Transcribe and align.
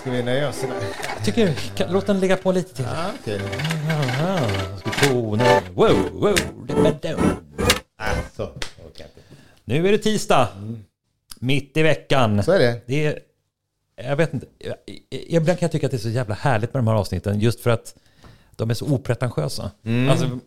Ska 0.00 0.10
vi 0.10 0.22
nöja 0.22 0.48
oss? 0.48 0.64
Jag 1.16 1.24
tycker, 1.24 1.54
låt 1.88 2.06
den 2.06 2.20
ligga 2.20 2.36
på 2.36 2.52
lite 2.52 2.74
till. 2.74 2.84
Aha. 2.84 3.10
Wow, 5.74 6.08
wow. 6.12 6.36
Ah, 7.96 8.14
så. 8.36 8.50
Nu 9.64 9.88
är 9.88 9.92
det 9.92 9.98
tisdag. 9.98 10.48
Mitt 11.38 11.76
i 11.76 11.82
veckan. 11.82 12.42
Så 12.42 12.52
är 12.52 12.58
det. 12.58 12.80
Det 12.86 13.06
är, 13.06 13.18
jag 13.96 14.16
vet 14.16 14.34
inte, 14.34 14.46
ibland 15.10 15.58
kan 15.58 15.66
jag 15.66 15.72
tycka 15.72 15.86
att 15.86 15.90
det 15.90 15.96
är 15.96 15.98
så 15.98 16.08
jävla 16.08 16.34
härligt 16.34 16.74
med 16.74 16.82
de 16.82 16.88
här 16.88 16.94
avsnitten 16.94 17.40
just 17.40 17.60
för 17.60 17.70
att 17.70 17.94
de 18.60 18.70
är 18.70 18.74
så 18.74 18.86
opretentiösa. 18.86 19.70
Alltså, 20.10 20.38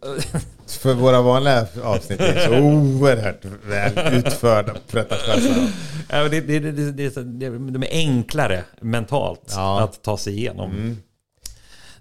För 0.68 0.94
våra 0.94 1.22
vanliga 1.22 1.68
avsnitt 1.84 2.20
är 2.20 2.40
så 2.48 2.60
oerhört 2.60 3.46
väl 3.66 4.14
utförda, 4.14 4.76
pretentiösa. 4.88 5.68
ja, 6.10 6.30
det, 6.30 6.42
det, 6.42 6.60
det, 6.60 6.92
det, 6.92 7.50
de 7.50 7.84
är 7.84 7.90
enklare 7.92 8.64
mentalt 8.82 9.42
Ja. 9.56 9.82
att 9.82 10.02
ta 10.04 10.18
sig 10.18 10.34
igenom. 10.38 10.98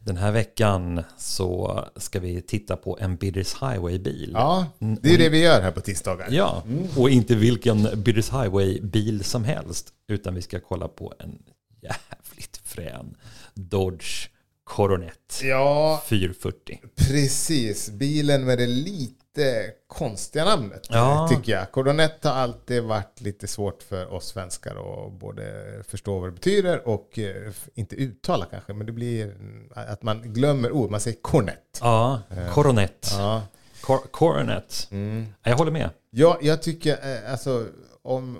Den 0.04 0.16
här 0.16 0.32
veckan 0.32 1.02
så 1.18 1.84
ska 1.96 2.20
vi 2.20 2.42
titta 2.42 2.76
på 2.76 2.98
en 3.00 3.16
Bidders 3.16 3.54
Highway-bil. 3.54 4.30
Ja, 4.34 4.66
det 4.78 5.14
är 5.14 5.18
det 5.18 5.28
vi 5.28 5.42
gör 5.42 5.60
här 5.60 5.70
på 5.70 5.80
tisdagar. 5.80 6.26
Ja, 6.30 6.62
och 6.96 7.10
inte 7.10 7.34
vilken 7.34 7.88
Bidders 8.02 8.30
Highway-bil 8.30 9.24
som 9.24 9.44
helst. 9.44 9.88
Utan 10.08 10.34
vi 10.34 10.42
ska 10.42 10.60
kolla 10.60 10.88
på 10.88 11.14
en 11.18 11.38
jävligt 11.82 12.60
frän 12.64 13.14
Dodge 13.54 14.28
Coronet 14.64 15.40
Ja, 15.42 16.02
440. 16.06 16.80
precis. 16.96 17.90
Bilen 17.90 18.44
med 18.44 18.58
det 18.58 18.66
lite 18.66 19.70
konstiga 19.86 20.44
namnet, 20.44 20.86
Ja. 20.90 21.28
tycker 21.30 21.52
jag. 21.52 21.72
Coronet 21.72 22.24
har 22.24 22.30
alltid 22.32 22.82
varit 22.82 23.20
lite 23.20 23.46
svårt 23.46 23.82
för 23.82 24.12
oss 24.12 24.26
svenskar 24.26 24.70
att 25.06 25.12
både 25.12 25.44
förstå 25.88 26.18
vad 26.18 26.28
det 26.28 26.32
betyder 26.32 26.88
och 26.88 27.18
eh, 27.18 27.52
inte 27.74 27.96
uttala 27.96 28.44
kanske, 28.50 28.72
men 28.72 28.86
det 28.86 28.92
blir 28.92 29.36
att 29.74 30.02
man 30.02 30.22
glömmer 30.32 30.72
ord. 30.72 30.90
Man 30.90 31.00
säger 31.00 31.18
cornet. 31.22 31.78
Ja, 31.80 32.22
Coronet. 32.52 33.08
Ja. 33.12 33.42
Cor- 33.82 34.10
Coronet. 34.10 34.88
Ja, 34.90 35.50
Jag 35.50 35.56
håller 35.56 35.72
med. 35.72 35.90
Ja, 36.10 36.38
jag 36.42 36.62
tycker 36.62 36.92
eh, 37.24 37.32
alltså 37.32 37.66
om, 38.02 38.38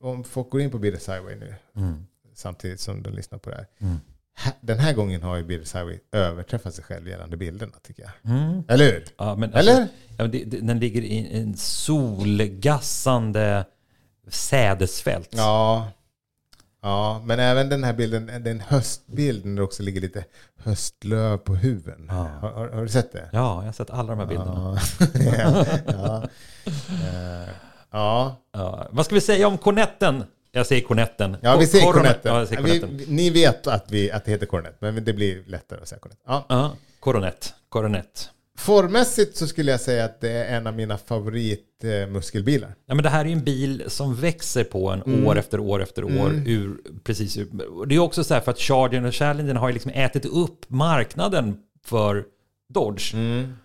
om 0.00 0.24
folk 0.24 0.50
går 0.50 0.60
in 0.60 0.70
på 0.70 0.78
Bidders 0.78 1.08
Highway 1.08 1.34
nu 1.36 1.54
samtidigt 2.34 2.80
som 2.80 3.02
de 3.02 3.10
lyssnar 3.10 3.38
på 3.38 3.50
det 3.50 3.56
här. 3.56 3.66
Ha- 3.88 3.96
Den 4.60 4.78
här 4.78 4.92
gången 4.92 5.22
har 5.22 5.36
ju 5.36 5.44
Bidders 5.44 5.74
Highway 5.74 5.98
överträffat 6.12 6.74
sig 6.74 6.84
själv 6.84 7.08
gällande 7.08 7.36
bilderna 7.36 7.72
tycker 7.82 8.02
jag. 8.02 8.12
Eller 8.68 8.84
hur? 8.84 9.04
Ja, 9.18 9.36
men 9.36 9.52
Eller? 9.54 9.80
Alltså, 9.80 9.94
ja, 10.18 10.26
det, 10.26 10.44
det, 10.44 10.60
den 10.60 10.78
ligger 10.78 11.02
i 11.02 11.38
en 11.40 11.56
solgassande 11.56 12.84
sädesfält. 14.28 15.28
Ja. 15.30 15.90
Ja, 16.84 17.22
men 17.24 17.40
även 17.40 17.68
den 17.68 17.84
här 17.84 17.92
bilden, 17.92 18.26
det 18.26 18.32
är 18.32 18.54
en 18.54 18.60
höstbild 18.60 19.44
när 19.44 19.56
det 19.56 19.62
också 19.62 19.82
ligger 19.82 20.00
lite 20.00 20.24
höstlöv 20.56 21.38
på 21.38 21.54
huven. 21.54 22.08
Har, 22.08 22.28
har, 22.28 22.68
har 22.68 22.82
du 22.82 22.88
sett 22.88 23.12
det? 23.12 23.28
Ja, 23.32 23.58
jag 23.58 23.64
har 23.64 23.72
sett 23.72 23.90
alla 23.90 24.08
de 24.08 24.18
här 24.18 24.26
bilderna. 24.26 24.78
Ja. 25.14 25.66
ja. 25.86 26.28
Eh, 26.88 27.48
ja. 27.90 28.36
Ja. 28.52 28.88
Vad 28.90 29.06
ska 29.06 29.14
vi 29.14 29.20
säga 29.20 29.48
om 29.48 29.58
Cornetten? 29.58 30.24
Jag 30.54 30.66
säger 30.66 30.82
Cornetten. 30.82 31.36
Ja, 31.40 31.56
vi 31.56 31.66
säger 31.66 31.92
Cornetten. 31.92 32.32
Ja, 32.32 32.38
jag 32.38 32.48
säger 32.48 32.62
vi, 32.62 32.80
Cornetten. 32.80 33.14
ni 33.16 33.30
vet 33.30 33.66
att, 33.66 33.90
vi, 33.90 34.10
att 34.10 34.24
det 34.24 34.30
heter 34.30 34.46
Coronet, 34.46 34.76
men 34.80 35.04
det 35.04 35.12
blir 35.12 35.42
lättare 35.46 35.80
att 35.82 35.88
säga 35.88 35.98
Coronet. 35.98 36.18
Ja. 36.26 36.46
Ja, 36.48 36.72
Coronet. 37.00 37.54
Coronet. 37.68 38.28
Formmässigt 38.58 39.36
så 39.36 39.46
skulle 39.46 39.70
jag 39.70 39.80
säga 39.80 40.04
att 40.04 40.20
det 40.20 40.30
är 40.30 40.56
en 40.56 40.66
av 40.66 40.74
mina 40.74 40.98
favoritmuskelbilar. 40.98 42.74
Ja, 42.86 42.94
men 42.94 43.02
det 43.02 43.08
här 43.10 43.20
är 43.24 43.28
ju 43.28 43.32
en 43.32 43.44
bil 43.44 43.82
som 43.86 44.14
växer 44.14 44.64
på 44.64 44.90
en 44.90 45.02
Mm. 45.02 45.26
år 45.26 45.38
efter 45.38 45.60
år 45.60 45.82
efter 45.82 46.04
år. 46.04 46.42
Ur, 46.46 46.76
precis, 47.04 47.36
ur- 47.38 47.66
och 47.78 47.88
det 47.88 47.94
är 47.94 47.98
också 47.98 48.24
så 48.24 48.34
här 48.34 48.40
för 48.40 48.50
att 48.50 48.58
Charger 48.58 49.06
och 49.06 49.14
Challenger 49.14 49.54
har 49.54 49.68
ju 49.68 49.72
liksom 49.72 49.90
ätit 49.94 50.24
upp 50.24 50.64
marknaden 50.68 51.56
för 51.84 52.24
Dodge. 52.74 53.14
Mm. 53.14 53.56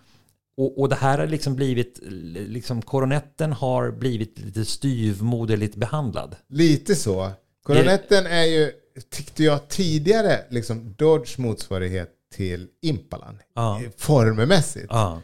Och, 0.58 0.80
och 0.80 0.90
det 0.90 0.96
här 0.96 1.18
har 1.18 1.28
liksom 1.28 1.56
blivit, 1.56 2.00
liksom 2.34 2.82
koronetten 2.82 3.54
har 3.54 3.92
blivit 3.92 4.40
lite 4.40 4.66
styvmoderligt 4.66 5.76
behandlad. 5.76 6.36
Lite 6.48 6.96
så. 6.96 7.32
Coronetten 7.64 8.26
är 8.26 8.44
ju, 8.44 8.72
tyckte 9.10 9.44
jag 9.44 9.68
tidigare, 9.68 10.40
liksom 10.50 10.94
Dodge 10.98 11.40
motsvarighet 11.40 12.10
till 12.34 12.68
Impalan. 12.82 13.40
Ja. 13.54 13.82
Formmässigt. 13.98 14.88
Ja. 14.90 15.22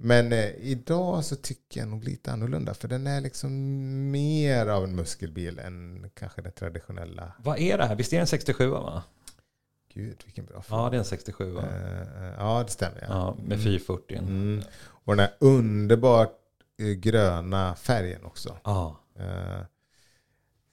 Men 0.00 0.32
eh, 0.32 0.50
idag 0.60 1.24
så 1.24 1.36
tycker 1.36 1.80
jag 1.80 1.88
nog 1.88 2.04
lite 2.04 2.32
annorlunda. 2.32 2.74
För 2.74 2.88
den 2.88 3.06
är 3.06 3.20
liksom 3.20 3.50
mer 4.10 4.66
av 4.66 4.84
en 4.84 4.96
muskelbil 4.96 5.58
än 5.58 6.10
kanske 6.14 6.42
den 6.42 6.52
traditionella. 6.52 7.32
Vad 7.38 7.58
är 7.58 7.78
det 7.78 7.84
här? 7.84 7.96
Visst 7.96 8.12
är 8.12 8.16
det 8.16 8.20
en 8.20 8.26
67 8.26 8.68
va? 8.68 9.02
Gud, 9.94 10.16
vilken 10.24 10.44
bra 10.44 10.62
fråga. 10.62 10.82
Ja, 10.82 10.90
det 10.90 10.96
är 10.96 10.98
en 10.98 11.04
67 11.04 11.50
va? 11.52 11.62
Eh, 11.62 12.00
eh, 12.26 12.34
ja, 12.38 12.62
det 12.66 12.70
stämmer. 12.72 12.98
Ja. 13.00 13.06
Ja, 13.08 13.36
med 13.44 13.62
440. 13.62 14.18
Mm. 14.18 14.62
Och 15.04 15.16
den 15.16 15.18
här 15.18 15.30
underbart 15.40 16.32
eh, 16.80 16.86
gröna 16.86 17.74
färgen 17.74 18.24
också. 18.24 18.56
Ja. 18.64 18.98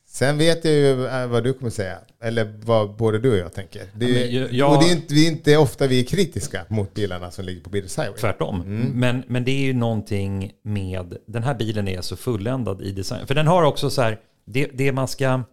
Sen 0.08 0.38
vet 0.38 0.66
jag 0.66 0.74
ju 0.74 0.96
vad 1.28 1.44
du 1.44 1.54
kommer 1.54 1.70
säga. 1.72 1.98
Eller 2.22 2.60
vad 2.66 2.96
både 2.96 3.20
du 3.20 3.32
och 3.32 3.38
jag 3.38 3.54
tänker. 3.54 3.84
Det 3.96 4.06
är, 4.36 4.42
men 4.48 4.58
jag- 4.58 4.76
Och 4.78 4.84
det 4.84 4.90
är 4.90 4.96
inte, 4.96 5.14
vi 5.14 5.28
är 5.28 5.32
inte 5.32 5.58
ofta 5.58 5.88
vi 5.88 6.00
är 6.00 6.04
kritiska 6.04 6.66
mot 6.68 6.94
bilarna 6.94 7.32
som 7.32 7.46
ligger 7.46 7.62
på 7.62 7.70
Bidders 7.70 7.98
Highway. 7.98 8.18
Tvärtom. 8.18 8.62
Mm. 8.62 8.88
Men, 9.00 9.24
men 9.28 9.44
det 9.46 9.52
är 9.52 9.62
ju 9.66 9.74
någonting 9.74 10.52
med, 10.64 11.18
den 11.28 11.44
här 11.44 11.54
bilen 11.56 11.88
är 11.88 12.02
så 12.02 12.16
fulländad 12.16 12.82
i 12.82 12.92
design. 12.92 13.28
För 13.28 13.36
den 13.36 13.48
har 13.48 13.64
också 13.64 13.90
så 13.90 14.02
här, 14.02 14.20
det, 14.46 14.70
det 14.74 14.92
man 14.92 15.08
ska, 15.08 15.44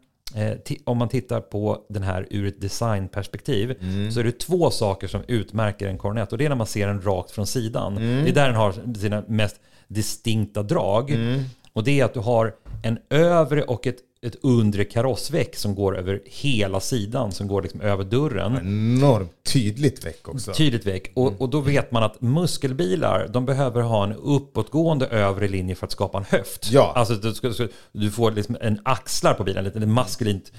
om 0.85 0.99
man 0.99 1.09
tittar 1.09 1.41
på 1.41 1.85
den 1.89 2.03
här 2.03 2.27
ur 2.31 2.47
ett 2.47 2.61
designperspektiv, 2.61 3.75
Mm. 3.81 4.11
så 4.13 4.21
är 4.21 4.25
det 4.25 4.39
två 4.39 4.71
saker 4.71 5.07
som 5.09 5.21
utmärker 5.29 5.89
en 5.89 5.99
Coronet. 5.99 6.33
Och 6.33 6.39
det 6.39 6.45
är 6.45 6.49
när 6.49 6.57
man 6.57 6.67
ser 6.67 6.87
den 6.87 7.03
rakt 7.03 7.31
från 7.31 7.47
sidan. 7.47 7.97
Mm. 7.97 8.25
Det 8.25 8.31
är 8.31 8.35
där 8.35 8.47
den 8.47 8.57
har 8.57 8.95
sina 8.99 9.25
mest 9.29 9.57
distinkta 9.89 10.63
drag. 10.63 11.11
Mm. 11.11 11.43
Och 11.73 11.85
det 11.85 12.01
är 12.01 12.05
att 12.05 12.15
du 12.15 12.21
har 12.21 12.55
en 12.83 12.99
övre 13.11 13.63
och 13.63 13.87
ett, 13.87 13.99
ett 14.27 14.37
undre 14.43 14.85
karossväck 14.85 15.57
som 15.57 15.75
går 15.75 15.99
över 15.99 16.21
hela 16.25 16.81
sidan, 16.81 17.33
som 17.33 17.49
går 17.49 17.63
liksom 17.63 17.81
över 17.81 18.05
dörren. 18.05 18.57
Enormt 18.57 19.33
tydligt 19.45 20.07
väck 20.07 20.29
också. 20.29 20.53
Tydligt 20.53 20.87
väck. 20.87 21.11
Och, 21.15 21.41
och 21.41 21.49
då 21.49 21.61
vet 21.61 21.91
man 21.91 22.03
att 22.03 22.21
muskelbilar, 22.21 23.29
de 23.29 23.47
behöver 23.47 23.83
ha 23.83 24.05
en 24.05 24.13
uppåtgående 24.13 25.07
övre 25.07 25.49
linje 25.49 25.75
för 25.75 25.87
att 25.87 25.93
skapa 25.93 26.19
en 26.19 26.25
höft. 26.25 26.71
Ja. 26.73 26.93
Alltså 26.95 27.15
du, 27.15 27.69
du 27.93 28.11
får 28.11 28.31
liksom 28.31 28.57
en 28.61 28.81
axlar 28.85 29.35
på 29.35 29.45
bilen, 29.45 29.65
lite 29.65 29.87
maskulint. 29.87 30.53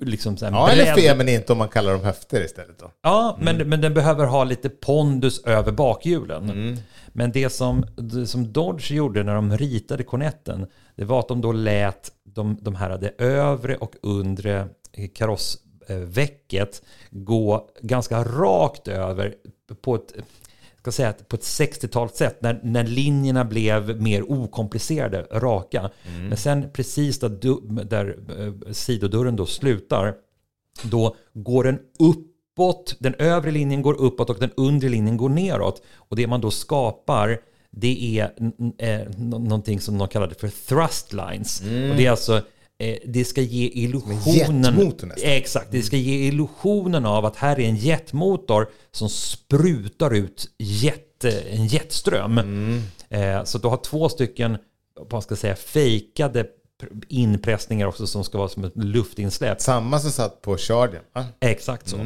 Liksom 0.00 0.36
så 0.36 0.44
här 0.44 0.52
Ja, 0.52 0.70
eller 0.70 0.84
bredd. 0.84 1.04
feminint 1.04 1.50
om 1.50 1.58
man 1.58 1.68
kallar 1.68 1.92
dem 1.92 2.04
höfter 2.04 2.44
istället 2.44 2.78
då. 2.78 2.90
Ja, 3.02 3.38
men, 3.40 3.56
men 3.56 3.80
den 3.80 3.94
behöver 3.94 4.26
ha 4.26 4.44
lite 4.44 4.68
pondus 4.68 5.44
över 5.44 5.72
bakhjulen. 5.72 6.50
Mm. 6.50 6.76
Men 7.12 7.32
det 7.32 7.50
som, 7.50 7.84
det 7.96 8.26
som 8.26 8.52
Dodge 8.52 8.90
gjorde 8.90 9.22
när 9.22 9.34
de 9.34 9.56
ritade 9.56 10.04
Cornetten, 10.04 10.66
det 10.96 11.04
var 11.04 11.20
att 11.20 11.28
de 11.28 11.40
då 11.40 11.52
lät 11.52 12.12
de, 12.24 12.58
de 12.60 12.74
här, 12.74 12.98
det 12.98 13.24
övre 13.24 13.76
och 13.76 13.94
undre 14.02 14.68
karossväcket 15.14 16.82
gå 17.10 17.68
ganska 17.80 18.24
rakt 18.24 18.88
över 18.88 19.34
på 19.82 19.94
ett, 19.94 20.12
ska 20.82 20.92
säga, 20.92 21.08
att 21.08 21.28
på 21.28 21.36
ett 21.36 21.42
60-taligt 21.42 22.14
sätt 22.16 22.42
när, 22.42 22.60
när 22.62 22.84
linjerna 22.84 23.44
blev 23.44 24.02
mer 24.02 24.32
okomplicerade, 24.32 25.26
raka. 25.32 25.90
Men 26.28 26.36
sen 26.36 26.70
precis 26.72 27.18
där, 27.18 27.84
där 27.84 28.18
eh, 28.38 28.72
sidodörren 28.72 29.36
då 29.36 29.46
slutar, 29.46 30.14
då 30.82 31.16
går 31.34 31.64
den 31.64 31.78
uppåt, 31.98 32.96
den 32.98 33.14
övre 33.14 33.50
linjen 33.50 33.82
går 33.82 33.94
uppåt 34.00 34.30
och 34.30 34.38
den 34.38 34.50
undre 34.56 34.88
linjen 34.88 35.16
går 35.16 35.28
neråt. 35.28 35.82
Och 35.96 36.16
det 36.16 36.26
man 36.26 36.40
då 36.40 36.50
skapar, 36.50 37.38
det 37.70 38.18
är 38.18 38.32
eh, 38.78 39.00
nå- 39.16 39.38
någonting 39.38 39.80
som 39.80 39.98
de 39.98 40.08
kallar 40.08 40.26
det 40.28 40.34
för 40.40 40.48
thrust 40.48 41.12
lines. 41.12 41.60
Och 41.60 41.96
det 41.96 42.06
är 42.06 42.10
alltså, 42.10 42.40
det 43.04 43.24
ska 43.24 43.40
ge 43.40 43.70
illusionen... 43.74 44.74
Exakt, 45.22 45.66
det 45.70 45.82
ska 45.82 45.96
ge 45.96 46.26
illusionen 46.28 47.06
av 47.06 47.24
att 47.24 47.36
här 47.36 47.60
är 47.60 47.68
en 47.68 47.76
jetmotor 47.76 48.68
som 48.90 49.08
sprutar 49.08 50.14
ut 50.14 50.50
jet, 50.58 51.24
eh, 51.24 51.54
en 51.60 51.66
jetström. 51.66 52.38
Eh, 53.08 53.44
så 53.44 53.58
du 53.58 53.68
har 53.68 53.76
två 53.76 54.08
stycken, 54.08 54.56
vad 55.10 55.22
ska 55.22 55.36
säga, 55.36 55.56
fejkade 55.56 56.46
pr- 56.82 57.04
inpressningar 57.08 57.86
också 57.86 58.06
som 58.06 58.24
ska 58.24 58.38
vara 58.38 58.48
som 58.48 58.64
ett 58.64 58.76
luftinsläpp. 58.76 59.60
Samma 59.60 59.98
som 59.98 60.10
satt 60.10 60.42
på 60.42 60.56
Chargen. 60.56 61.02
va? 61.14 61.24
Exakt 61.40 61.88
så. 61.88 61.96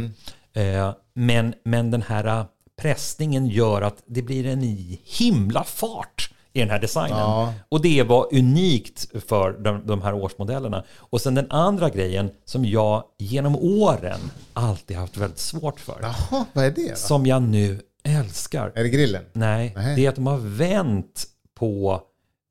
Eh, 0.61 0.95
men, 1.15 1.55
men 1.65 1.91
den 1.91 2.03
här 2.03 2.27
eh, 2.41 2.45
pressningen 2.83 3.47
gör 3.47 3.83
att 3.83 4.03
det 4.07 4.23
blir 4.23 4.47
en 4.47 4.61
himla 5.05 5.65
fart 5.65 6.16
i 6.57 6.61
den 6.61 6.71
här 6.71 6.79
designen. 6.79 7.19
Ja. 7.19 7.55
Och 7.69 7.83
det 7.83 8.03
var 8.03 8.35
unikt 8.35 9.09
för 9.29 9.53
de, 9.53 9.87
de 9.87 10.03
här 10.03 10.15
årsmodellerna. 10.15 10.85
Och 10.99 11.21
sen 11.21 11.35
den 11.35 11.51
andra 11.51 11.91
grejen 11.91 12.31
som 12.45 12.65
jag 12.65 13.05
genom 13.19 13.57
åren 13.57 14.21
alltid 14.53 14.97
haft 14.97 15.17
väldigt 15.17 15.39
svårt 15.39 15.81
för. 15.81 15.99
Jaha, 16.03 16.45
vad 16.53 16.65
är 16.65 16.71
det 16.71 16.89
då? 16.89 16.97
Som 16.97 17.27
jag 17.27 17.43
nu 17.43 17.81
älskar. 18.05 18.73
Är 18.75 18.83
det 18.83 18.89
grillen? 18.89 19.23
Nej, 19.33 19.73
Nej. 19.77 19.97
det 19.97 20.07
är 20.07 20.09
att 20.09 20.15
de 20.15 20.27
har 20.27 20.39
vänt 20.39 21.25
på 21.59 22.01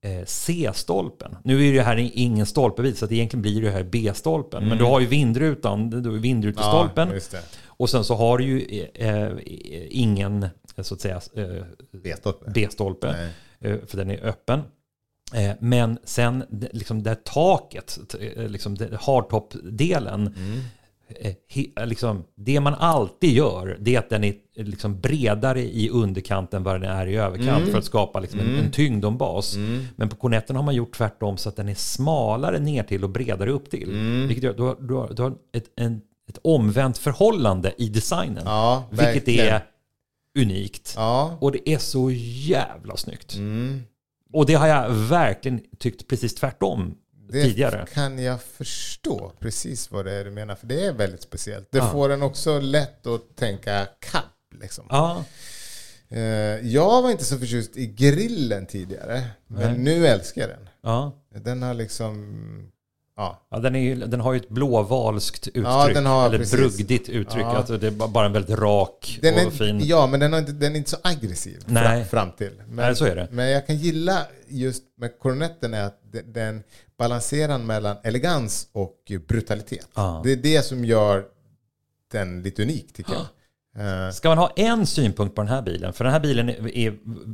eh, 0.05 0.25
C-stolpen. 0.25 1.37
Nu 1.43 1.67
är 1.67 1.73
det 1.73 1.81
här 1.81 2.11
ingen 2.13 2.45
stolpebil 2.45 2.97
så 2.97 3.05
att 3.05 3.11
egentligen 3.11 3.41
blir 3.41 3.61
det 3.61 3.71
här 3.71 3.83
B-stolpen. 3.83 4.67
Men 4.67 4.77
du 4.77 4.83
har 4.83 4.99
ju 4.99 5.05
vindrutan, 5.05 5.89
du 5.89 6.09
har 6.09 6.17
vindrutestolpen. 6.17 7.09
Ja, 7.31 7.39
och 7.67 7.89
sen 7.89 8.03
så 8.03 8.15
har 8.15 8.37
du 8.37 8.43
ju 8.43 8.85
eh, 8.93 9.29
ingen 9.89 10.47
så 10.81 10.93
att 10.93 11.01
säga 11.01 11.21
eh, 11.35 11.63
B-stolpe. 12.53 13.29
Eh, 13.59 13.77
För 13.87 13.97
den 13.97 14.11
är 14.11 14.25
öppen. 14.25 14.59
Eh, 15.33 15.51
Men 15.59 15.97
sen 16.03 16.43
liksom 16.73 17.03
det 17.03 17.23
taket, 17.23 17.99
eh, 18.19 18.47
liksom 18.47 18.77
hardtop-delen. 19.01 20.21
Mm. 20.37 20.59
he- 21.49 21.85
Liksom, 21.85 22.23
det 22.35 22.59
man 22.59 22.73
alltid 22.73 23.29
gör 23.33 23.77
det 23.79 23.95
är 23.95 23.99
att 23.99 24.09
den 24.09 24.23
är 24.23 24.33
liksom 24.55 24.99
bredare 24.99 25.61
i 25.61 25.89
underkanten 25.89 26.57
än 26.57 26.63
vad 26.63 26.81
den 26.81 26.91
är 26.91 27.07
i 27.07 27.15
överkant 27.15 27.67
för 27.71 27.77
att 27.77 27.85
skapa 27.85 28.19
liksom 28.19 28.39
en, 28.39 28.55
en 28.55 28.71
tyngd 28.71 29.05
och 29.05 29.11
en 29.11 29.17
bas. 29.17 29.55
Men 29.95 30.09
på 30.09 30.15
Cornetten 30.15 30.55
har 30.55 30.63
man 30.63 30.75
gjort 30.75 30.95
tvärtom 30.97 31.37
så 31.37 31.49
att 31.49 31.55
den 31.55 31.69
är 31.69 31.75
smalare 31.75 32.59
ner 32.59 32.83
till 32.83 33.03
och 33.03 33.09
bredare 33.09 33.51
upp 33.51 33.69
till. 33.69 33.89
Vilket 34.27 34.43
gör 34.43 34.51
att 34.51 34.57
du 34.57 34.63
har, 34.63 34.75
du 34.81 34.93
har, 34.93 35.13
du 35.13 35.21
har 35.23 35.33
ett, 35.53 35.65
en, 35.75 36.01
ett 36.29 36.37
omvänt 36.43 36.97
förhållande 36.97 37.73
i 37.77 37.89
designen. 37.89 38.43
Ja, 38.45 38.83
vilket 38.89 39.05
verkligen. 39.15 39.47
är 39.47 39.65
unikt. 40.35 40.93
Ja. 40.95 41.37
Och 41.41 41.51
det 41.51 41.69
är 41.69 41.77
så 41.77 42.11
jävla 42.11 42.97
snyggt. 42.97 43.35
Mm. 43.35 43.83
Och 44.33 44.45
det 44.45 44.53
har 44.53 44.67
jag 44.67 44.89
verkligen 44.89 45.61
tyckt 45.79 46.07
precis 46.07 46.35
tvärtom 46.35 46.97
Det 47.29 47.43
tidigare. 47.43 47.85
kan 47.93 48.19
jag 48.23 48.41
förstå 48.41 49.31
precis 49.39 49.91
vad 49.91 50.05
det 50.05 50.11
är 50.11 50.25
du 50.25 50.31
menar. 50.31 50.55
För 50.55 50.67
det 50.67 50.85
är 50.85 50.93
väldigt 50.93 51.21
speciellt. 51.21 51.67
Det 51.71 51.77
Ja. 51.77 51.91
får 51.91 52.09
en 52.09 52.21
också 52.21 52.59
lätt 52.59 53.07
att 53.07 53.35
tänka 53.35 53.87
kapp. 53.99 54.23
Liksom. 54.61 54.85
Ja, 54.89 55.23
Eh, 56.09 56.21
jag 56.67 57.01
var 57.01 57.11
inte 57.11 57.25
så 57.25 57.37
förtjust 57.37 57.77
i 57.77 57.87
grillen 57.87 58.65
tidigare. 58.65 59.23
Men 59.47 59.71
Nej. 59.71 59.77
nu 59.79 60.07
älskar 60.07 60.41
jag 60.41 60.49
den. 60.49 60.69
ja. 60.81 61.11
Den 61.35 61.61
har 61.63 61.73
liksom... 61.73 62.71
Ja, 63.17 63.47
ja 63.51 63.59
den, 63.59 63.75
är 63.75 63.95
den 63.95 64.19
har 64.21 64.33
ju 64.33 64.39
ett 64.39 64.49
blåvalskt 64.49 65.47
uttryck. 65.47 65.65
Ja, 65.65 65.89
den 65.93 66.05
har 66.05 66.25
eller 66.27 66.37
precis. 66.37 66.59
brugdigt 66.59 67.09
uttryck. 67.09 67.43
Ja. 67.43 67.57
Alltså 67.57 67.77
det 67.77 67.87
är 67.87 67.91
bara 68.07 68.25
en 68.25 68.33
väldigt 68.33 68.59
rak 68.59 69.19
den 69.21 69.33
och 69.33 69.39
är, 69.41 69.49
fin. 69.49 69.81
ja 69.83 70.07
men 70.07 70.19
den, 70.19 70.33
inte, 70.33 70.51
den 70.51 70.71
är 70.73 70.77
inte 70.77 70.89
så 70.89 70.97
aggressiv 71.03 71.63
Nej. 71.65 72.05
fram, 72.05 72.31
till. 72.31 72.51
Men, 72.67 72.75
Nej, 72.75 72.95
så 72.95 73.05
är 73.05 73.15
det. 73.15 73.27
men 73.31 73.49
jag 73.49 73.67
kan 73.67 73.75
gilla 73.77 74.25
just 74.47 74.83
med 74.97 75.19
koronetten 75.19 75.73
är 75.73 75.83
att 75.83 75.99
de- 76.11 76.21
den 76.21 76.63
balanserar 76.97 77.57
mellan 77.57 77.97
elegans 78.03 78.67
och 78.71 79.11
brutalitet. 79.27 79.87
Ja. 79.95 80.21
Det 80.23 80.31
är 80.31 80.35
det 80.37 80.65
som 80.65 80.85
gör 80.85 81.23
den 82.11 82.43
lite 82.43 82.63
unik 82.63 82.93
tycker 82.93 83.13
jag. 83.13 83.25
Ska 84.13 84.29
man 84.29 84.37
ha 84.37 84.53
en 84.55 84.85
synpunkt 84.85 85.35
på 85.35 85.41
den 85.41 85.49
här 85.49 85.61
bilen, 85.61 85.93
för 85.93 86.03
den 86.03 86.13
här 86.13 86.19
bilen 86.19 86.49
är, 86.49 86.77
är, 86.77 86.87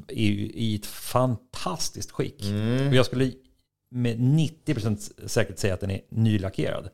är 0.07 0.31
i 0.56 0.75
ett 0.75 0.86
fantastiskt 0.86 2.12
skick. 2.12 2.45
Mm. 2.45 2.88
Och 2.88 2.94
jag 2.95 3.06
skulle 3.06 3.31
med 3.91 4.17
90% 4.17 5.27
säkert 5.27 5.57
säga 5.59 5.73
att 5.73 5.79
den 5.81 5.91
är 5.91 6.01
nylackerad. 6.09 6.89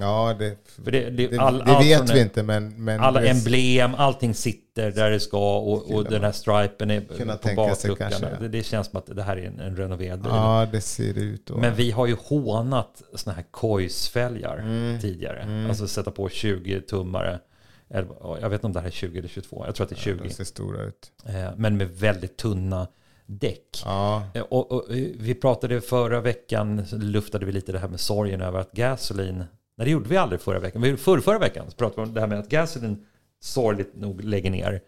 ja, 0.00 0.36
det, 0.38 0.56
För 0.84 0.90
det, 0.90 1.10
det, 1.10 1.26
det, 1.26 1.38
all, 1.38 1.58
det 1.58 1.64
allt 1.64 1.84
vet 1.86 2.14
vi 2.14 2.20
inte 2.20 2.42
men... 2.42 2.84
men 2.84 3.00
Alla 3.00 3.20
det- 3.20 3.28
emblem, 3.28 3.94
allting 3.94 4.34
sitter 4.34 4.90
där 4.90 5.10
det 5.10 5.20
ska 5.20 5.58
och, 5.58 5.94
och 5.94 6.04
den 6.04 6.22
här 6.24 6.32
stripen 6.32 6.90
är 6.90 7.00
på 7.00 7.54
bakluckan. 7.56 8.10
kanske. 8.10 8.36
Det, 8.40 8.48
det 8.48 8.62
känns 8.62 8.86
som 8.86 8.98
att 8.98 9.06
det 9.16 9.22
här 9.22 9.36
är 9.36 9.46
en, 9.46 9.60
en 9.60 9.76
renoverad 9.76 10.22
bil. 10.22 10.30
Ja, 10.34 10.68
det 10.72 10.80
ser 10.80 11.18
ut 11.18 11.50
att... 11.50 11.56
Men 11.58 11.74
vi 11.74 11.90
har 11.90 12.06
ju 12.06 12.16
hånat 12.24 13.02
såna 13.14 13.36
här 13.36 13.44
Kois-fälgar 13.50 14.58
Mm. 14.58 15.00
tidigare. 15.00 15.66
Alltså 15.68 15.88
sätta 15.88 16.10
på 16.10 16.28
20-tummare. 16.28 17.38
Eller, 17.90 18.08
Jag 18.40 18.48
vet 18.50 18.58
inte 18.58 18.66
om 18.66 18.72
det 18.72 18.80
här 18.80 18.86
är 18.86 18.90
20 18.90 19.18
eller 19.18 19.28
22. 19.28 19.62
Jag 19.66 19.74
tror 19.74 19.84
att 19.84 19.90
det 19.90 19.94
är 19.94 20.00
20. 20.00 20.22
De 20.24 20.30
ser 20.30 20.44
stora 20.44 20.82
ut. 20.82 21.10
Eh, 21.26 21.50
Men 21.56 21.76
med 21.76 21.90
väldigt 21.90 22.36
tunna 22.36 22.86
däck. 23.38 23.82
Ja, 23.84 24.22
Eh, 24.34 24.42
Och, 24.42 24.72
och, 24.72 24.90
eh, 24.90 25.06
vi 25.18 25.34
pratade 25.34 25.80
förra 25.80 26.20
veckan, 26.20 26.84
luftade 26.92 27.46
vi 27.46 27.52
lite 27.52 27.72
det 27.72 27.78
här 27.78 27.88
med 27.88 28.00
sorgen 28.00 28.40
över 28.40 28.60
att 28.60 28.72
gasolin, 28.72 29.36
nej 29.76 29.84
det 29.84 29.90
gjorde 29.90 30.08
vi 30.08 30.16
aldrig 30.16 30.40
förra 30.40 30.58
veckan, 30.58 30.80
men 30.80 30.96
förra, 30.96 31.20
förra 31.20 31.38
veckan 31.38 31.70
så 31.70 31.76
pratade 31.76 32.02
vi 32.02 32.08
om 32.08 32.14
det 32.14 32.20
här 32.20 32.28
med 32.28 32.38
att 32.38 32.48
gasolin 32.48 33.06
sorgligt 33.40 33.96
nog 33.96 34.24
lägger 34.24 34.50
ner. 34.50 34.80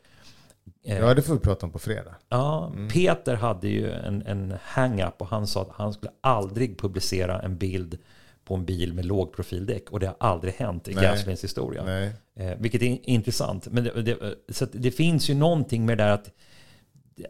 Eh, 0.85 0.99
ja, 0.99 1.14
det 1.14 1.23
får 1.23 1.35
vi 1.35 1.41
prata 1.41 1.67
om 1.67 1.73
på 1.73 1.79
fredag. 1.79 2.14
Ja, 2.29 2.73
Peter 2.93 3.35
hade 3.35 3.69
ju 3.69 3.91
en, 3.93 4.23
en 4.26 4.55
hang-up 4.62 5.14
och 5.19 5.26
han 5.26 5.46
sa 5.46 5.62
att 5.62 5.70
han 5.73 5.93
skulle 5.93 6.12
aldrig 6.20 6.79
publicera 6.79 7.41
en 7.43 7.56
bild 7.56 7.99
på 8.44 8.55
en 8.55 8.64
bil 8.64 8.93
med 8.93 9.05
lågprofildäck 9.05 9.91
och 9.91 10.00
det 10.00 10.06
har 10.06 10.17
aldrig 10.20 10.55
hänt 10.55 10.88
i 10.88 10.94
Nej. 10.94 11.05
Gasolins 11.05 11.44
historia. 11.44 11.85
Nej. 11.85 12.12
Eh, 12.37 12.52
vilket 12.58 12.82
är 12.82 12.99
intressant. 13.11 13.69
Men 13.70 13.85
det, 13.85 14.02
det, 14.02 14.35
så 14.49 14.67
det 14.73 14.91
finns 14.91 15.31
ju 15.31 15.35
någonting 15.35 15.87
med 15.87 15.99
det 15.99 16.05
där 16.05 16.11
att, 16.11 16.31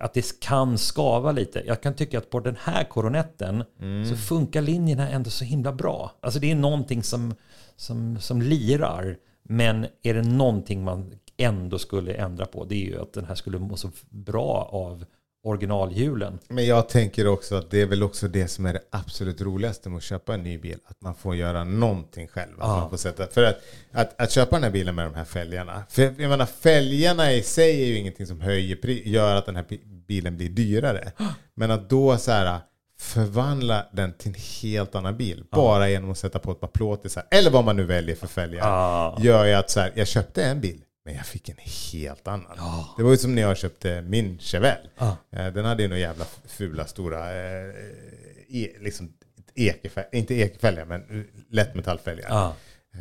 att 0.01 0.15
det 0.15 0.41
kan 0.41 0.79
skava 0.79 1.33
lite. 1.33 1.63
Jag 1.67 1.83
kan 1.83 1.95
tycka 1.95 2.19
att 2.19 2.31
på 2.31 2.41
den 2.41 2.57
här 2.61 2.85
koronetten 2.85 3.65
så 4.11 4.17
funkar 4.17 4.63
linjerna 4.63 5.11
ändå 5.11 5.31
så 5.31 5.45
himla 5.45 5.73
bra. 5.73 6.13
Alltså 6.21 6.41
det 6.41 6.51
är 6.51 6.55
någonting 6.55 7.03
som, 7.03 7.35
som, 7.77 8.21
som 8.21 8.43
lirar. 8.43 9.17
Men 9.43 9.87
är 10.03 10.15
det 10.15 10.23
någonting 10.23 10.85
man 10.85 11.19
ändå 11.37 11.79
skulle 11.79 12.15
ändra 12.15 12.47
på 12.47 12.65
det 12.65 12.75
är 12.75 12.87
ju 12.87 13.01
att 13.03 13.13
den 13.13 13.25
här 13.25 13.35
skulle 13.35 13.59
må 13.59 13.77
så 13.77 13.91
bra 14.11 14.69
av 14.73 15.05
originalhjulen. 15.45 16.39
Men 16.49 16.67
jag 16.67 16.89
tänker 16.89 17.27
också 17.27 17.55
att 17.55 17.71
det 17.71 17.81
är 17.83 17.87
väl 17.87 18.03
också 18.03 18.29
det 18.29 18.49
som 18.49 18.67
är 18.67 18.73
det 18.73 18.81
absolut 18.91 19.41
roligaste 19.41 19.89
med 19.89 19.97
att 19.97 20.03
köpa 20.03 20.35
en 20.35 20.43
ny 20.43 20.59
bil. 20.59 20.79
Att 20.87 21.01
man 21.01 21.15
får 21.15 21.37
göra 21.37 21.65
någonting 21.65 22.29
själv. 22.29 22.53
Att 22.61 22.69
man 22.69 22.91
får 22.91 22.97
sätta, 22.97 23.27
för 23.27 23.43
att, 23.45 23.59
att, 23.93 24.21
att 24.21 24.31
köpa 24.31 24.57
den 24.57 24.63
här 24.63 24.71
bilen 24.71 24.95
med 24.95 25.07
de 25.07 25.15
här 25.15 25.25
fälgarna. 25.25 25.85
För 25.89 26.03
jag 26.03 26.19
menar, 26.19 26.47
fälgarna 26.47 27.33
i 27.33 27.43
sig 27.43 27.83
är 27.83 27.87
ju 27.87 27.99
ingenting 27.99 28.27
som 28.27 28.41
höjer, 28.41 28.79
gör 28.89 29.37
att 29.37 29.47
den 29.47 29.57
här 29.57 29.65
bi- 29.69 29.81
bilen 30.09 30.37
blir 30.37 30.49
dyrare. 30.49 31.13
Men 31.55 31.71
att 31.71 31.91
då 31.91 32.17
så 32.17 32.31
här 32.33 32.61
förvandla 32.99 33.87
den 33.93 34.13
till 34.13 34.29
en 34.29 34.35
helt 34.63 34.95
annan 34.95 35.17
bil. 35.17 35.45
Bara 35.51 35.89
genom 35.91 36.11
att 36.11 36.19
sätta 36.19 36.39
på 36.39 36.53
ett 36.53 36.61
par 36.61 36.69
plåtisar. 36.69 37.23
Eller 37.31 37.51
vad 37.51 37.65
man 37.65 37.77
nu 37.77 37.85
väljer 37.85 38.17
för 38.17 38.27
fälgar. 38.27 38.69
Ja. 38.69 39.17
Gör 39.21 39.45
ju 39.45 39.53
att 39.53 39.71
så 39.71 39.81
här, 39.81 39.93
jag 39.95 40.07
köpte 40.09 40.45
en 40.45 40.61
bil. 40.61 40.81
Men 41.05 41.15
jag 41.15 41.27
fick 41.27 41.49
en 41.49 41.57
helt 41.93 42.29
annan. 42.29 42.57
Det 42.97 43.03
var 43.03 43.11
ju 43.11 43.17
som 43.17 43.35
när 43.35 43.43
jag 43.43 43.57
köpte 43.57 44.03
min 44.03 44.39
Chevelle. 44.39 44.89
Ja. 44.99 45.17
Eh, 45.31 45.47
Den 45.53 45.65
hade 45.65 45.83
ju 45.83 45.89
några 45.89 46.01
jävla 46.01 46.25
fula 46.47 46.87
stora, 46.87 47.33
eh, 47.33 47.69
e, 48.49 48.69
liksom 48.81 49.13
ekefälgar, 49.55 50.09
inte 50.13 50.35
ekefälgar 50.35 50.85
men 50.85 51.27
lättmetallfälgar. 51.51 52.27
Ja. 52.29 52.55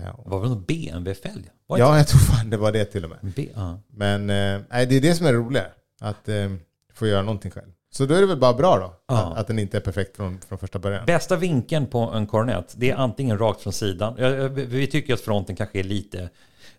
Ja. 0.03 0.23
Var 0.25 0.43
det 0.43 0.49
någon 0.49 0.63
BMW-fälg? 0.63 1.43
Ja, 1.67 1.97
jag 1.97 2.07
tror 2.07 2.19
fan 2.19 2.49
det 2.49 2.57
var 2.57 2.71
det 2.71 2.85
till 2.85 3.03
och 3.03 3.09
med. 3.09 3.19
B, 3.35 3.49
ja. 3.55 3.79
Men 3.87 4.29
eh, 4.29 4.61
det 4.69 4.95
är 4.95 5.01
det 5.01 5.15
som 5.15 5.25
är 5.25 5.33
roligt. 5.33 5.63
Att 6.01 6.29
eh, 6.29 6.53
få 6.93 7.07
göra 7.07 7.21
någonting 7.21 7.51
själv. 7.51 7.71
Så 7.91 8.05
då 8.05 8.13
är 8.15 8.21
det 8.21 8.27
väl 8.27 8.39
bara 8.39 8.53
bra 8.53 8.77
då. 8.77 8.93
Ja. 9.07 9.31
Att, 9.31 9.37
att 9.37 9.47
den 9.47 9.59
inte 9.59 9.77
är 9.77 9.81
perfekt 9.81 10.15
från, 10.15 10.39
från 10.47 10.57
första 10.57 10.79
början. 10.79 11.05
Bästa 11.05 11.35
vinkeln 11.35 11.87
på 11.87 11.99
en 11.99 12.27
Coronet, 12.27 12.73
det 12.77 12.91
är 12.91 12.95
antingen 12.95 13.37
rakt 13.37 13.61
från 13.61 13.73
sidan. 13.73 14.15
Ja, 14.17 14.29
ja, 14.29 14.47
Vi 14.47 14.65
vi 14.65 14.87
tycker 14.87 15.13
att 15.13 15.21
fronten 15.21 15.55
kanske 15.55 15.79
är 15.79 15.83
lite, 15.83 16.29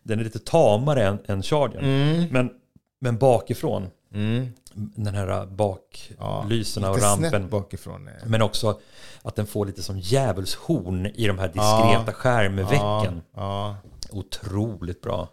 den 0.03 0.21
är 0.21 0.25
lite 0.25 0.39
tamare 0.39 1.07
än, 1.07 1.19
än 1.27 1.43
Chargern. 1.43 2.29
Men, 2.33 2.51
men 3.01 3.19
bakifrån, 3.19 3.89
Mm. 4.15 4.49
den 4.75 5.15
här 5.15 5.47
baklyserna 5.47 6.91
och 6.91 6.97
lite 6.97 7.07
rampen. 7.09 7.49
bakifrån. 7.49 8.09
eh. 8.09 8.15
Men 8.27 8.43
också 8.43 8.81
att 9.23 9.37
den 9.37 9.47
får 9.47 9.67
lite 9.67 9.83
som 9.83 9.99
djävulshorn 9.99 11.07
i 11.07 11.27
de 11.27 11.39
här 11.39 11.47
diskreta 11.49 12.05
Ja. 12.07 12.13
skärmvecken. 12.13 13.23
Ja, 13.37 13.77
Otroligt 14.11 15.01
bra. 15.03 15.29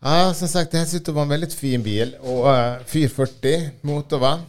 ja. 0.00 0.18
ja, 0.26 0.34
som 0.34 0.48
sagt 0.48 0.70
det 0.72 0.78
här 0.78 0.84
ser 0.84 0.96
ut 0.96 1.08
att 1.08 1.14
vara 1.14 1.22
en 1.22 1.28
väldigt 1.28 1.54
fin 1.54 1.82
bil. 1.82 2.16
Och 2.20 2.56
eh, 2.56 2.78
440 2.86 3.70
motor 3.80 4.18
va? 4.18 4.40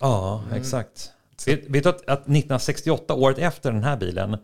Ja, 0.00 0.42
Mm. 0.46 0.60
exakt. 0.60 1.10
Vet, 1.46 1.60
vet 1.68 1.82
du 1.82 1.88
att, 1.90 1.96
att 2.00 2.20
1968, 2.20 3.14
året 3.14 3.38
efter 3.38 3.72
den 3.72 3.84
här 3.84 3.96
bilen, 3.96 4.36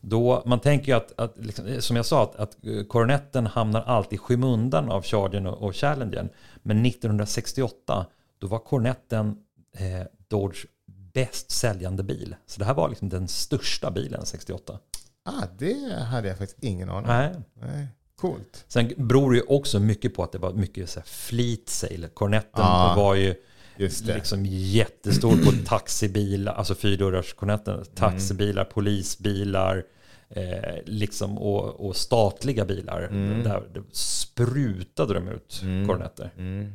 då 0.00 0.42
man 0.46 0.60
tänker 0.60 0.92
ju 0.92 0.96
att, 0.98 1.20
att 1.20 1.34
liksom, 1.38 1.76
som 1.80 1.96
jag 1.96 2.06
sa, 2.06 2.22
att, 2.22 2.36
att 2.36 2.66
eh, 2.66 2.84
Coronetten 2.84 3.46
hamnar 3.46 3.82
alltid 3.82 4.12
i 4.12 4.18
skymundan 4.18 4.90
av 4.90 5.02
Chargern 5.02 5.46
och, 5.46 5.62
och 5.62 5.76
Challengern. 5.76 6.28
Men 6.62 6.86
1968, 6.86 8.06
då 8.38 8.46
var 8.46 8.58
Coronetten 8.58 9.36
eh, 9.76 10.06
Dodge 10.28 10.66
bäst 11.12 11.50
säljande 11.50 12.02
bil. 12.02 12.36
Så 12.46 12.58
det 12.58 12.64
här 12.64 12.74
var 12.74 12.88
liksom 12.88 13.08
den 13.08 13.28
största 13.28 13.90
bilen 13.90 14.26
68. 14.26 14.78
Ah, 15.24 15.46
det 15.58 16.02
hade 16.02 16.28
jag 16.28 16.38
faktiskt 16.38 16.64
ingen 16.64 16.90
aning 16.90 17.10
om. 17.10 17.16
Nej. 17.16 17.34
Nej. 17.54 17.86
Coolt. 18.16 18.64
Sen 18.68 18.92
beror 18.96 19.30
det 19.30 19.36
ju 19.36 19.42
också 19.42 19.80
mycket 19.80 20.14
på 20.14 20.22
att 20.22 20.32
det 20.32 20.38
var 20.38 20.52
mycket 20.52 20.90
så 20.90 21.00
här 21.00 21.06
fleet 21.06 21.68
sale. 21.68 22.08
Coronetten 22.08 22.64
Ja, 22.64 22.94
var 22.96 23.14
ju 23.14 23.34
Just 23.80 24.06
det. 24.06 24.14
liksom 24.14 24.46
jättestor 24.46 25.36
på 25.44 25.52
taxibilar, 25.66 26.52
alltså 26.52 26.74
fyrdörrars 26.74 27.32
Coronetten, 27.34 27.84
taxibilar, 27.94 28.62
Mm. 28.62 28.72
polisbilar, 28.72 29.84
eh, 30.28 30.74
liksom 30.84 31.38
och, 31.38 31.86
och 31.88 31.96
statliga 31.96 32.64
bilar. 32.64 33.02
Mm. 33.02 33.42
Där 33.42 33.62
sprutade 33.92 35.14
de 35.14 35.28
ut 35.28 35.60
Coronetter. 35.86 36.30
Mm. 36.36 36.72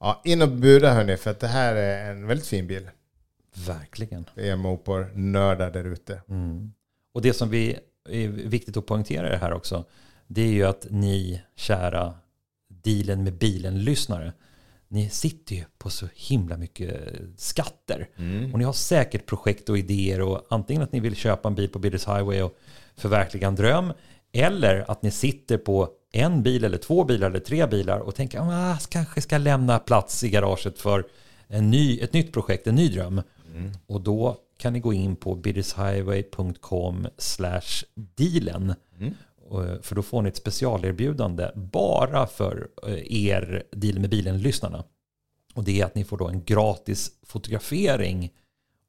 Ja, 0.00 0.20
in 0.24 0.42
och 0.42 0.48
buda 0.48 0.94
hörni, 0.94 1.16
för 1.16 1.30
att 1.30 1.40
det 1.40 1.46
här 1.48 1.74
är 1.74 2.10
en 2.10 2.26
väldigt 2.26 2.46
fin 2.46 2.66
bil. 2.66 2.90
Verkligen. 3.66 4.26
Det 4.34 4.48
är 4.48 4.56
mopor 4.56 5.10
nördar 5.14 5.70
där 5.70 5.84
ute. 5.84 6.22
Mm. 6.28 6.72
Och 7.14 7.22
det 7.22 7.32
som 7.32 7.50
vi 7.50 7.78
är 8.08 8.28
viktigt 8.28 8.76
att 8.76 8.86
poängtera 8.86 9.28
det 9.28 9.36
här 9.36 9.52
också, 9.52 9.84
det 10.26 10.42
är 10.42 10.52
ju 10.52 10.64
att 10.64 10.86
ni 10.90 11.42
kära 11.56 12.14
dealen 12.68 13.24
med 13.24 13.32
bilen-lyssnare, 13.32 14.32
ni 14.92 15.10
sitter 15.10 15.54
ju 15.56 15.64
på 15.78 15.90
så 15.90 16.08
himla 16.14 16.56
mycket 16.56 17.00
skatter. 17.36 18.08
Mm. 18.16 18.52
Och 18.52 18.58
ni 18.58 18.64
har 18.64 18.72
säkert 18.72 19.26
projekt 19.26 19.68
och 19.68 19.78
idéer 19.78 20.20
och 20.20 20.46
antingen 20.50 20.82
att 20.82 20.92
ni 20.92 21.00
vill 21.00 21.16
köpa 21.16 21.48
en 21.48 21.54
bil 21.54 21.68
på 21.68 21.78
Bidders 21.78 22.06
Highway 22.06 22.42
och 22.42 22.58
förverkliga 22.96 23.48
en 23.48 23.54
dröm. 23.54 23.92
Eller 24.32 24.90
att 24.90 25.02
ni 25.02 25.10
sitter 25.10 25.58
på 25.58 25.88
en 26.12 26.42
bil 26.42 26.64
eller 26.64 26.78
två 26.78 27.04
bilar 27.04 27.30
eller 27.30 27.40
tre 27.40 27.66
bilar 27.66 27.98
och 27.98 28.14
tänker 28.14 28.38
att 28.38 28.44
ah, 28.50 28.78
kanske 28.88 29.20
ska 29.20 29.38
lämna 29.38 29.78
plats 29.78 30.24
i 30.24 30.30
garaget 30.30 30.78
för 30.78 31.04
en 31.48 31.70
ny, 31.70 31.98
ett 32.00 32.12
nytt 32.12 32.32
projekt, 32.32 32.66
en 32.66 32.74
ny 32.74 32.88
dröm. 32.88 33.22
Och 33.86 34.00
då 34.00 34.36
kan 34.58 34.72
ni 34.72 34.80
gå 34.80 34.92
in 34.92 35.16
på 35.16 35.34
biddershighway.com 35.34 37.06
dealen. 37.94 38.70
Och- 38.70 39.31
För 39.82 39.94
då 39.94 40.02
får 40.02 40.22
ni 40.22 40.28
ett 40.28 40.36
specialerbjudande 40.36 41.50
bara 41.54 42.26
för 42.26 42.68
eh, 42.86 43.26
er 43.26 43.62
deal 43.70 43.98
med 43.98 44.10
bilen-lyssnarna. 44.10 44.84
Och 45.54 45.64
det 45.64 45.80
är 45.80 45.84
att 45.84 45.94
ni 45.94 46.04
får 46.04 46.18
då 46.18 46.28
en 46.28 46.44
gratis 46.44 47.10
fotografering 47.26 48.30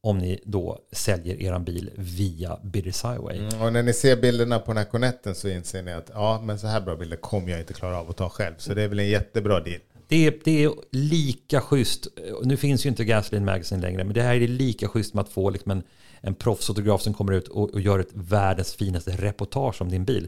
om 0.02 0.18
ni 0.18 0.40
då 0.46 0.80
säljer 0.92 1.42
er 1.42 1.60
bil 1.60 1.92
via 1.96 2.60
Bidders 2.64 3.04
Highway. 3.04 3.38
Mm, 3.38 3.62
och 3.62 3.74
när 3.74 3.84
ni 3.84 3.94
ser 3.94 4.16
bilderna 4.16 4.60
på 4.60 4.66
den 4.66 4.78
här 4.78 4.86
Cornetten 4.86 5.36
så 5.36 5.48
inser 5.48 5.84
ni 5.84 5.94
att 5.94 6.12
ja, 6.14 6.42
men 6.44 6.60
så 6.60 6.68
här 6.68 6.82
bra 6.82 6.96
bilder 6.96 7.18
kommer 7.18 7.50
jag 7.50 7.60
inte 7.60 7.74
klara 7.74 8.00
av 8.00 8.10
att 8.10 8.18
ta 8.18 8.30
själv. 8.30 8.54
Så 8.58 8.74
det 8.74 8.82
är 8.82 8.88
väl 8.88 9.00
en 9.00 9.10
jättebra 9.10 9.60
deal. 9.60 9.80
Det 10.08 10.28
är, 10.28 10.34
det 10.44 10.64
är 10.64 10.72
lika 10.92 11.62
schysst, 11.62 12.08
nu 12.44 12.58
finns 12.58 12.86
ju 12.86 12.90
inte 12.90 13.06
Gasoline 13.06 13.46
Magazine 13.46 13.82
längre, 13.82 14.04
men 14.04 14.14
det 14.14 14.22
här 14.22 14.36
är 14.36 14.48
lika 14.48 14.88
schysst 14.88 15.14
med 15.14 15.22
att 15.22 15.30
få 15.30 15.50
liksom 15.50 15.72
en, 15.72 15.84
en 16.24 16.36
proffsfotograf 16.36 17.02
som 17.02 17.14
kommer 17.14 17.34
ut 17.34 17.48
och, 17.48 17.70
och 17.70 17.82
gör 17.82 18.00
ett 18.00 18.12
världens 18.14 18.74
finaste 18.74 19.12
reportage 19.12 19.82
om 19.82 19.90
din 19.90 20.06
bil. 20.06 20.28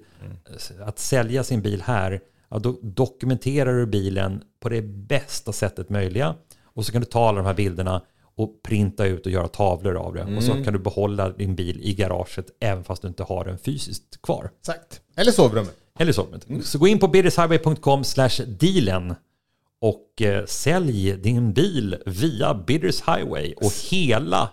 Att 0.86 1.00
sälja 1.00 1.44
sin 1.44 1.62
bil 1.62 1.82
här, 1.82 2.22
ja, 2.50 2.60
då 2.60 2.80
dokumenterar 2.82 3.74
du 3.74 3.86
bilen 3.86 4.44
på 4.60 4.70
det 4.70 4.82
bästa 4.82 5.52
sättet 5.52 5.90
möjliga. 5.90 6.36
Och 6.64 6.86
så 6.86 6.92
kan 6.92 7.02
du 7.02 7.06
ta 7.06 7.30
alla 7.30 7.38
de 7.38 7.46
här 7.46 7.54
bilderna 7.54 8.02
och 8.36 8.64
printa 8.64 9.06
ut 9.06 9.26
och 9.26 9.32
göra 9.32 9.48
tavlor 9.48 9.96
av 9.96 10.14
det. 10.14 10.36
Och 10.38 10.44
så 10.44 10.64
kan 10.64 10.74
du 10.74 10.80
behålla 10.80 11.30
din 11.30 11.56
bil 11.56 11.80
i 11.82 11.94
garaget 11.94 12.46
även 12.60 12.84
fast 12.84 13.02
du 13.02 13.08
inte 13.08 13.24
har 13.24 13.46
den 13.46 13.58
fysiskt 13.58 14.22
kvar. 14.22 14.52
Exakt. 14.60 15.02
Eller 15.16 15.32
sovrummet. 15.32 15.76
Eller 16.00 16.12
sovrummet. 16.12 16.48
Så 16.66 16.80
gå 16.80 16.88
in 16.88 17.00
på 17.00 17.08
biddershighway.com 17.08 18.04
dealen 18.48 19.16
och 19.82 20.22
eh, 20.22 20.46
sälj 20.46 21.18
din 21.18 21.54
bil 21.54 21.98
via 22.06 22.54
Bidders 22.54 23.02
Highway 23.02 23.54
och 23.54 23.72
hela 23.92 24.50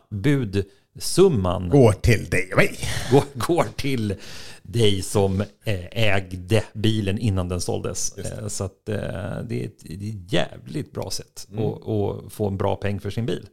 budsumman 0.95 1.69
Går 1.69 1.93
till 1.93 2.31
dig 2.31 2.49
och 2.53 2.57
mig. 2.57 2.79
går, 3.11 3.25
går 3.35 3.67
till 3.77 4.15
dig 4.63 5.03
som 5.03 5.41
eh, 5.41 5.85
ägde 5.91 6.65
bilen 6.73 7.19
innan 7.19 7.49
den 7.49 7.61
såldes. 7.61 8.19
Eh, 8.19 8.49
Så 8.49 8.65
att 8.65 8.89
eh, 8.89 8.97
det 9.45 9.65
är 9.65 9.65
ett, 9.65 10.33
jävligt 10.33 10.93
bra 10.93 11.11
sätt 11.11 11.47
att, 11.53 11.89
att 11.89 12.33
få 12.33 12.49
en 12.49 12.57
bra 12.57 12.77
peng 12.77 13.01
för 13.01 13.11
sin 13.11 13.27
bil. 13.27 13.47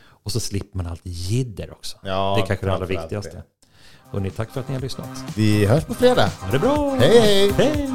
Och 0.00 0.32
så 0.32 0.40
slipper 0.40 0.76
man 0.76 0.86
allt 0.86 1.00
jidder 1.04 1.70
också. 1.72 1.98
Ja, 2.02 2.34
det 2.36 2.42
är 2.42 2.46
kanske 2.46 2.66
det 2.66 2.72
allra 2.72 2.86
viktigaste. 2.86 3.30
det. 3.30 3.42
Hörrni, 4.10 4.30
tack 4.30 4.50
för 4.50 4.60
att 4.60 4.68
ni 4.68 4.74
har 4.74 4.82
lyssnat. 4.82 5.08
Vi 5.36 5.66
hörs 5.66 5.84
på 5.84 5.94
fredag. 5.94 6.30
Ha 6.40 6.50
det 6.50 6.58
bra! 6.58 6.96
Hej, 7.00 7.20
hej! 7.20 7.52
hej. 7.56 7.88